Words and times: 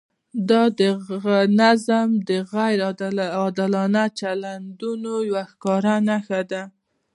دا 0.49 0.63
د 0.79 0.81
نظام 1.61 2.09
د 2.27 2.29
غیر 2.53 2.79
عادلانه 3.39 4.03
چلندونو 4.19 5.13
یوه 5.29 5.43
ښکاره 5.51 5.95
نښه 6.07 6.41
ده. 6.51 6.61